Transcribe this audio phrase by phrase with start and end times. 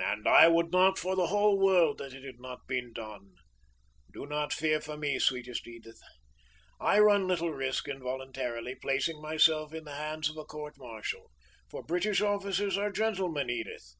[0.00, 3.34] "And I would not for the whole world that it had not been done!
[4.12, 6.00] Do not fear for me, sweetest Edith!
[6.80, 11.30] I run little risk in voluntarily placing myself in the hands of a court martial
[11.70, 13.94] for British officers are gentlemen, Edith!